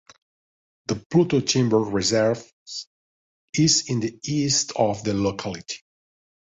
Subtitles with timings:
[0.87, 2.43] The Pluto Timber Reserve
[3.53, 5.83] is in the east of the locality.